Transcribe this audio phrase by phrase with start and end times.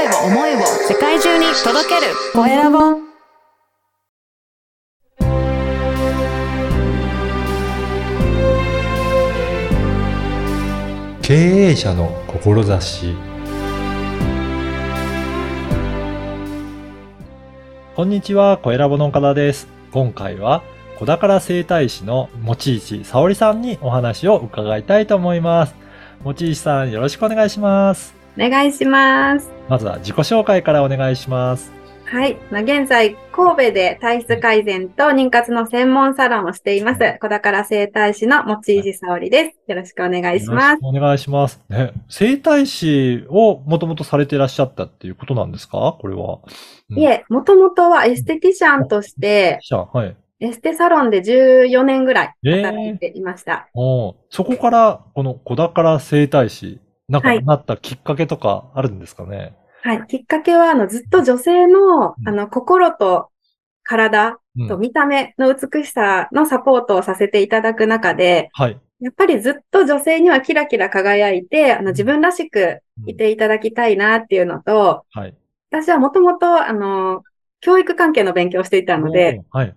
[0.00, 2.78] 声を思いを世界中に届けるコエラボ
[11.20, 13.14] 経営者の志
[17.94, 19.68] こんにちは、コエラボの岡田です。
[19.92, 20.62] 今回は
[20.98, 25.74] 小宝整体師の持石沙織さんにお話を伺いたいと思います。
[26.24, 28.19] 持石さん、よろしくお願いします。
[28.36, 29.50] お願いします。
[29.68, 31.72] まずは自己紹介からお願いします。
[32.04, 32.36] はい。
[32.50, 37.18] まあ現在、神戸で体質改善と妊活の専門サロンをしています。
[37.20, 39.60] 小宝整体師の持石沙織です。
[39.68, 40.78] よろしくお願いします。
[40.82, 41.62] お願いします。
[41.68, 45.96] ね、整体師をもともとされていらっしゃったっていうことなんですか？
[46.00, 46.40] これは。
[46.90, 49.60] うんいえ、もともとはエステティシャンとして、
[49.92, 50.16] はい。
[50.40, 53.68] エステサロンで14年ぐらいえー働いていました。
[53.74, 60.06] おーそこから、この小宝整体師、なんかはいなったきっかけとかあるんですかね、はい。
[60.06, 63.30] きっかけは、あの、ずっと女性の、うんあの、心と
[63.82, 68.78] 体うんと見た目の美しさのサポートをさせていただく中で、はい。
[69.00, 75.34] やっぱりずっと女性にはキラキラ輝いて、あの、自分らしくいていただきたいなっていうのと、はい。
[75.70, 77.22] 私はもともと、あの、
[77.60, 79.74] 教育関係の勉強をしていたので、はい。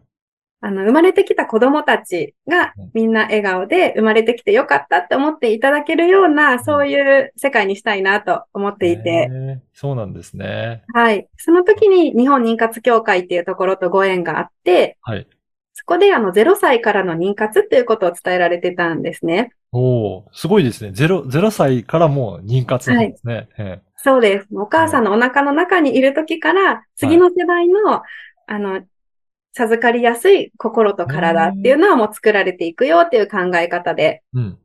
[0.66, 9.30] あの、生まれてきた子供たちがうんみんな笑顔で生まれてきてよかったって思っていただけるような、そういう世界にしたいなと思っていて、
[9.74, 10.84] そうなんですね。
[10.94, 11.28] はい。
[11.38, 15.28] その時に日本妊活協会っていうところとご縁があって、はい。
[15.74, 19.52] そこであの0歳からの妊活っていうことを伝えられてたんですね。
[19.74, 20.92] おおすごいですね。
[20.94, 23.50] ゼロ、ゼロ歳からもう妊活なんですね。
[23.58, 24.48] えそうです。
[24.54, 28.02] お母さんのお腹の中にいる時から、次の世代の、
[28.48, 28.82] あの、
[29.54, 34.60] 授かりやすい心と体っていうのはもう作られていくよっていう考え方で、えうん。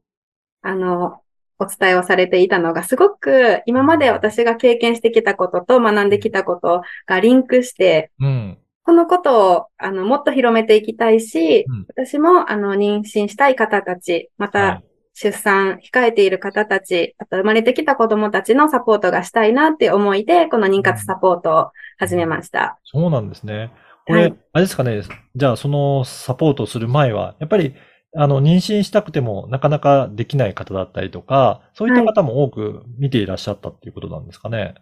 [0.63, 1.21] あの、
[1.59, 8.59] お伝えをされていたのが、すごく今まで私が経験してきたことと学んできたことがリンクして、うん。
[8.85, 14.85] このことを、あの、もっと広めていきたいし、うん私も、あの、妊娠したい方たち、また、はい
[15.21, 22.79] 出産控えている方たち、あと生まれてきた子供たちのサポートがしたいなって思いで、この妊活サポートを始めました。
[22.85, 23.73] そうなんですね。
[24.09, 24.37] これ、はい。
[24.55, 25.03] あれですかね。
[25.37, 27.75] じゃあ、そのサポートをする前は、やっぱり、
[28.17, 34.75] あの、妊娠したくてもなかなかできない方だったりとか、そういった方も多く見ていらっしゃったっていうことなんですかね。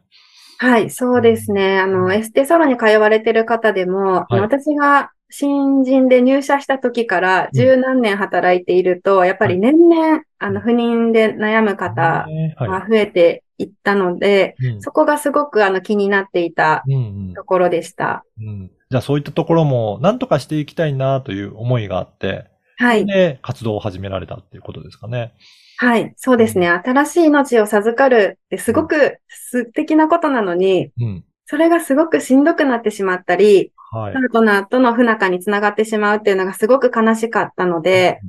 [0.58, 1.80] はい、そうですね。
[1.80, 4.40] あの、エステサロンに通われてる方でも、はい。
[4.40, 12.26] 私が新人で入社した時から十何年働いていると、やっぱり年々、あの、不妊で悩む方
[12.58, 14.66] が増えていったので、い。
[14.66, 18.24] うんそこがすごくあの気になっていたうんところでした。
[18.40, 18.70] うんうん。
[18.90, 22.46] じゃあ、そういったところも、なんとかしていきたいなという思いがあって、
[22.78, 23.06] はい。
[23.06, 25.34] で、活動を始められたっていうことですかね。
[25.78, 26.12] はい。
[26.16, 26.68] そうですね。
[26.68, 31.24] 新しい命を授かるってすごく素敵なことなのに、うん。
[31.46, 34.20] それがすごくしんどくなってしまったり、はいパ。
[34.20, 38.20] ートナーとの不仲につながってしまうっていうのがすごく悲しかったので、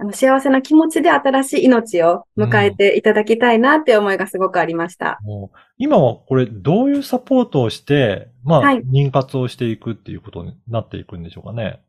[0.00, 5.18] あの幸せな気持ちで新しい命を迎えていただきたいなって思いがすごくありました。
[5.22, 11.80] もう今はこれどういうサポートをして、まあ、はい妊活をしていくっていうことになっていくんでしょうかね。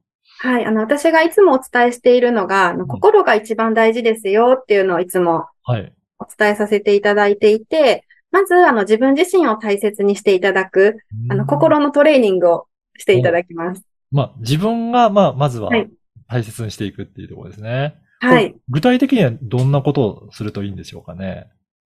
[0.41, 0.65] はい。
[0.65, 5.93] あの、私がいつもお伝えしているのが、あのん心が一番大事ですよっていうのをいつもはい。
[6.17, 10.97] お伝えさせていただいていて、まず、あの、自分自身を大切にしていただく、
[11.29, 12.67] あの、うん心のトレーニングを
[12.97, 13.83] していただきます。
[14.11, 15.89] まあ、自分が、まあ、まずははい
[16.29, 17.95] 大切にしていくっていうところですね。
[18.19, 18.55] はい。
[18.69, 21.47] 具体的にはどんなことをするといいんでしょうかね？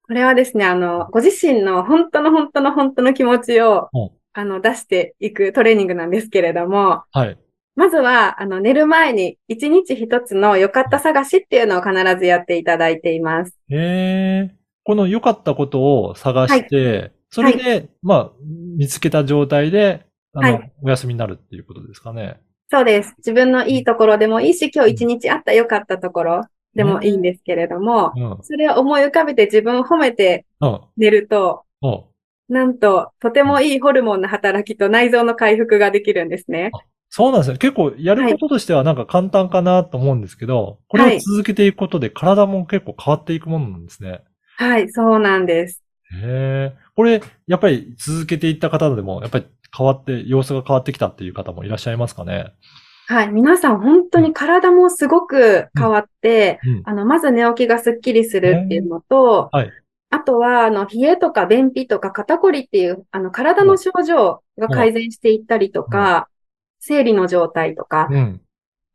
[0.03, 7.37] これはですね、あの、ご自身の本当の本当の本当の気持ちをうん、あの、出していくトレーニングなんですけれども、はい。
[7.75, 13.57] まずは、あの、寝る前に一日一つの良かった探しっていうのを必ずやっていただいています。
[13.71, 18.31] ええこの良かったことを探して、それで、まあ、
[18.77, 22.39] 見つけた状態で、あの、はいお休みになるっていうことですかね。
[22.69, 23.13] そうです。
[23.19, 26.45] 自分のいいところでもいいし、今日一日あった良かったところ
[26.75, 28.37] でもいいんですけれども、うん。
[28.41, 30.81] それを思い浮かべて自分を褒めてうん。
[30.97, 32.03] 寝ると、うん。
[32.47, 36.71] なんと、とてもいいホルモンの働きと内臓の回復ができるんですね。
[37.09, 37.57] そうなんですね。
[37.57, 44.21] 結構やることとしてはなんか簡単かなと思うんですけど、これを続けていくことで体も結構変わっていくものなんですね。
[44.57, 45.81] はい、そうなんです。
[46.13, 46.77] へえ。
[46.95, 49.45] これ、やっぱり続けていった方でも、やっぱり
[49.75, 52.53] 変わって、様子が変わってきたっていう方もいらっしゃいますかね？
[53.07, 56.81] はい、皆さん本当に体もすごく変わって、うん。
[56.85, 59.71] あの、まず寝起きがスッキリするっていうのと、はい。
[60.09, 66.29] あとは、あの、冷えとか便秘とか肩こりっていう、あの、体の症状が改善していったりとか、
[66.79, 68.41] 生理の状態とか、うん。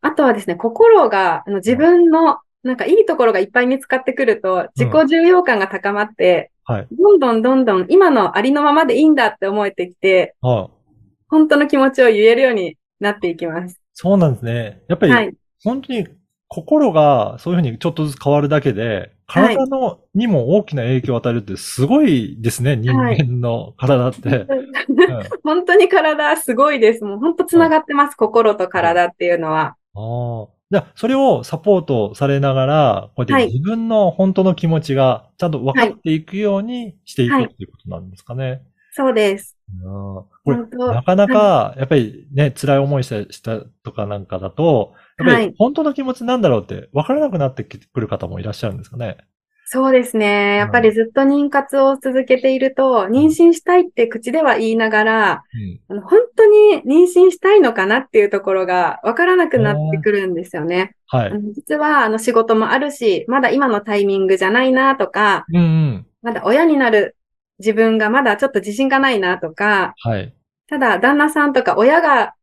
[0.01, 6.87] あとはですね、心が、あの、自分の、なんかいいところがいっぱい見つかってくると、自己重要感が高まって、はい。
[6.93, 10.81] どんどんどんどん今のありのままでいいんだって思えてきて、はい。
[11.29, 13.81] 本当の気持ちを言えるようになっていきます。
[13.93, 14.83] そうなんですね。
[14.89, 15.35] やっぱり、はい。
[15.65, 16.07] 本当に
[16.47, 24.29] 心がそういうふうにちょっとずつ変わるだけで、はい体の、にも大きな影響を与えるってすごいですね、人はい間の体って。
[24.29, 24.47] うん
[25.45, 27.05] 本当に体すごいです。
[27.05, 28.17] もう本当つながってます。
[28.17, 29.77] 心と体っていうのは。
[29.95, 30.60] ああ。
[30.71, 38.63] じゃあ、それをサポートされながら、こうやはいって自分の本当の気持ちがちゃんと分かっていくようにしていくはいっていうことなんですかね。
[38.93, 39.57] そうです。
[39.83, 49.19] うんこれ、なかなか、やっぱりね、辛い思いしたしたとかなんかだと、やっぱはいり本当の気持ちなんだろうって分からなくなってくる方もいらっしゃるんですかね。
[49.73, 50.57] そうですね。
[50.57, 55.43] やっぱりずっと妊活を続けていると、妊娠したいって口では言いながら、
[55.89, 55.97] うん。
[55.97, 60.97] あの本当に妊娠したいのかなっていうところがわからなくなってくるんですよね。
[61.07, 61.33] はい。
[61.55, 66.07] 実はあの仕事もあるし、まだ今のタイミングじゃないなとか、うんうん。
[66.21, 67.15] まだ親になる
[67.61, 70.35] 自分がまだちょっと自信がないなとか、はい。
[70.67, 72.35] ただ旦那さんとか親が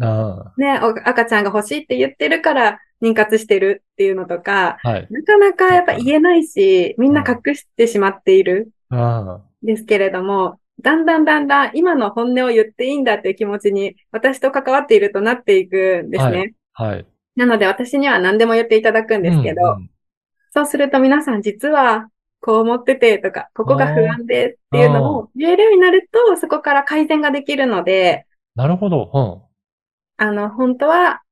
[0.00, 4.88] あね、お赤ちゃんが欲しいって言ってるから妊活してるっていうのとか、あ。
[4.88, 5.06] はい。
[5.10, 8.70] なかなかやっぱ言えないし、みんな隠してしまっている
[9.62, 16.54] ですけれども、だんだんだんだん今の本音を言っていいんだっていう気持ちに私と関わっているとなっていくんですね。
[16.72, 17.06] ははい。
[17.34, 19.90] なので私には何でも言っていただくんですけど、うんうん
[20.50, 22.08] そうすると皆さん実は
[22.40, 29.48] こう思っててとか、ここが不安でっていうのを言えるようになると、そこから改善ができるので、なるほど。
[30.16, 31.22] あの、本当は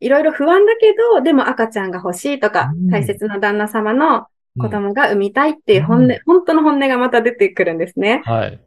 [0.00, 4.62] いろいろ不安だけど、でも赤ちゃんが欲しいとか、うん大切な旦那様のうん。
[4.62, 8.22] 子供が産みたいっていう本音、うん本当の本音がまた出てくるんですね。
[8.24, 8.60] はい。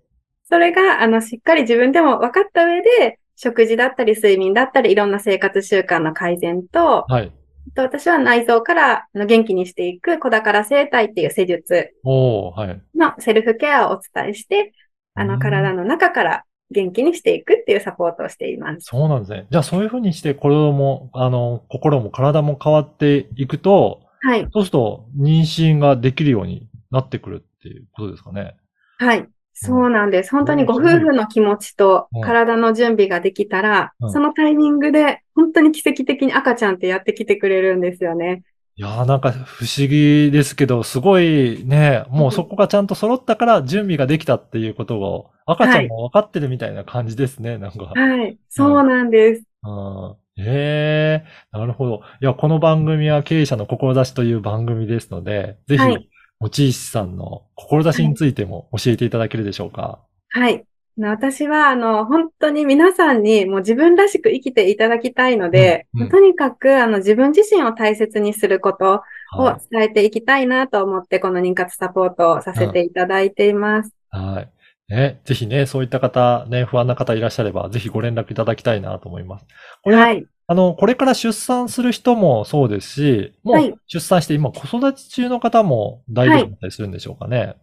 [0.49, 7.31] それが、あの、しっかり自分でも分かった上で、食事だったり睡眠だったりいろんな生活習慣の改善と、はい。
[7.73, 11.93] あと私は内臓から元気にしていく子宝生態っていう施術。
[12.05, 14.73] のセルフケアをお伝えして、
[15.15, 18.79] あの、うん体の中から元気にしていくっていうサポートをしています。
[18.81, 19.47] そうなんですね。
[19.50, 24.47] じゃあそういうふうにして、心も、あの、心も体も変わっていくと、はい。
[24.53, 28.56] そうすると妊娠ができるようになってくるっていうことですかね。
[28.97, 29.27] はい。
[29.53, 30.31] そうなんです。
[30.31, 38.44] 本当にごうん夫婦の気持ちとうん体の準備ができたらうん、そのタイミングで本当に奇跡的に赤ちゃんってやってきてくれるんですよね。
[38.75, 47.94] いやーなんか不思議ですけど、すごいね、もうそこがちゃんと揃ったから準備ができたっていうことを、赤ちゃんも分かってるみたいな感じですね、なんか。
[47.94, 48.38] はい。
[48.50, 49.44] そうなんです。
[49.63, 52.01] うんええなるほど。
[52.21, 56.07] いや、この番組は経営者の志という番組ですので、ぜひ、はい
[56.41, 60.00] 持石さんの志についても教えていただけるでしょうか。
[60.29, 60.65] はい。
[61.09, 69.03] 私は、あの、本当に皆さんにもう自分らしく生きていただきたいので、うんうんとにかく、あの、自分自身を大切にすること
[69.38, 73.92] をは伝えていきたいなと思って、この妊活サポートをさせていただいています。
[74.13, 74.18] い。
[74.18, 74.51] はい。
[74.89, 79.45] ね、ぜひね、そういった方、ね、不安な方いらっしゃれば、ぜひご連絡いただきたいなと思います。
[79.83, 80.25] これは、はい。
[80.51, 83.69] あの、これから出産する人もそうですし、もはい。
[83.69, 87.56] う出産して今子育て中の方も大丈夫だったりするんでしょうかね？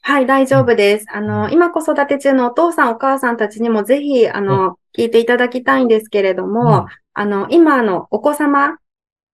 [0.00, 1.06] はい、大丈夫です。
[1.12, 1.52] あの、うん。
[1.52, 8.78] 今子育て中のお父さんお母さんたちにもぜひ、あの、聞いていただきたいんですけれども、あの、今あのお子様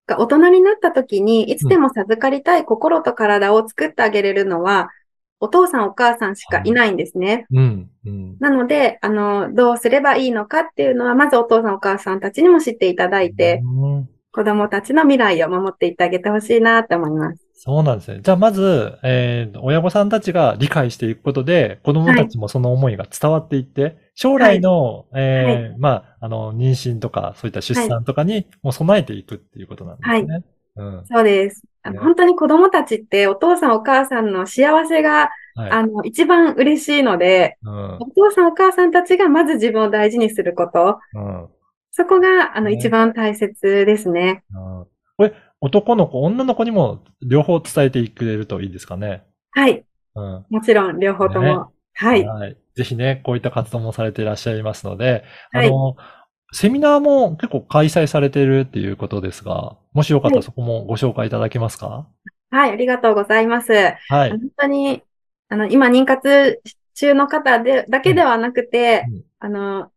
[0.08, 4.88] が大人になった時に、いつでも授かりたい心と体を作ってあげれるのは、
[5.40, 7.46] お父さんお母さんしかいないんですね。
[7.50, 7.90] うん。
[8.04, 8.36] うん。
[8.40, 17.48] なので、あの、どうすればいいのかっていうのは、まずお父さんお母さんたちにも知っていただいて、うん子供たちの未来を守っていってあげてほしいなって思います。
[17.54, 18.20] そうなんですね。
[18.22, 30.44] じゃあ、まず、えー親御さんたちが理解していくことで、子供たちもその思いが伝わっていって、将来の、えーまあ、あの、妊娠とか、そういった出産とかにもう備えていくっていうことなんですね。
[30.76, 31.04] うん。
[31.06, 31.64] そうです。
[31.88, 35.70] あのね本当に子供たちってお父さんお母さんの幸せが、はい。
[35.70, 37.98] あの、一番嬉しいので、うんお。
[38.14, 41.48] 父さんお母さんたちがまず自分を大事にすること、うん。
[41.90, 44.44] そこが、あの、ね一番大切ですね。
[44.54, 49.24] うんこれ、男の子、女の子にも両方伝えてくれるといいですかね。
[49.50, 49.84] はい。
[50.14, 50.46] うん。
[50.48, 51.42] もちろん、両方とも。
[51.42, 51.58] ね
[51.94, 52.24] はい。
[52.24, 52.56] はい。
[52.76, 55.96] ぜひね、こういった活動もされていらっしゃいますので、はいあの、
[56.52, 62.06] セミナーも結構開催されているっていうことですが、もしよかったらはいそこもご紹介いただけますか？
[62.50, 63.72] はい、ありがとうございます。
[64.08, 64.30] はい。
[64.30, 65.02] 本当に、
[65.50, 66.62] あの、今、妊活
[66.94, 69.90] 中の方で、だけではなくて、うんあの、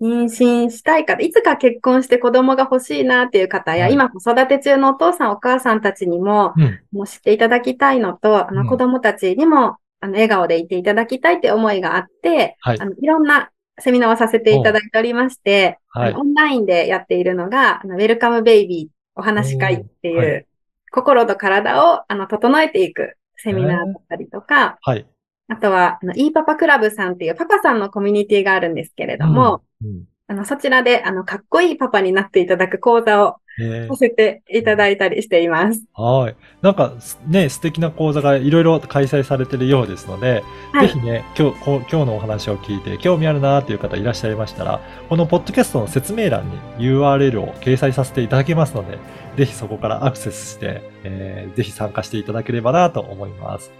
[0.00, 6.80] 妊娠したい方、いつか結婚して子供が欲しいなっていう方や、はい今子育て中のお父さんお母さんたちにも、うん。
[6.92, 12.84] もう知っていただきたいのと、あうんの子供たちにも、あの笑顔でいていただきたいって思いがあって、はいあ。
[12.84, 16.14] のいろんなセミナーをさせていただいておりまして、はい。
[16.14, 20.46] オンラインでやっているのが、あのウェルカムベイビーお話し会っていう、はい。
[20.90, 25.06] 心と体をあの整えていくセミナーだったりとか、はい。
[25.48, 33.47] あとは、あの、いいパパクラブさんっていうパパさんのコミュニティがあるんですけれども、うん、あの、そちらで、あの、かっこいいパパになっていただく講座をえ
[33.88, 35.84] させていただいたりしています。
[35.94, 36.36] はい。
[36.62, 48.98] なんか、すね、素敵な講座がいろいろ開催されているようですので、はいぜひね、今日、今日のお話を聞いて興味あるなという方いらっしゃいましたら、このポッドキャストの説明欄に URL を掲載させていただきますので、
[49.36, 53.72] ぜひそこからアクセスして、えーぜひ参加していただければなと思います。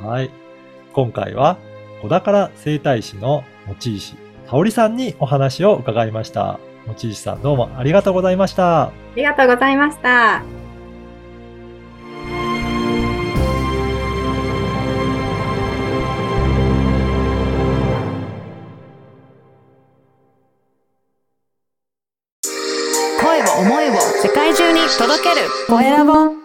[0.00, 0.30] はい。
[0.92, 1.58] 今回は、
[2.02, 4.16] 小宝整体師の持石
[4.46, 6.58] 沙織さんにお話を伺いました。
[6.86, 8.84] 持石さんどうもありがとうございました。
[8.84, 10.42] ありがとうございました。
[23.20, 26.43] 声を思いを世界中に届けるコエラボ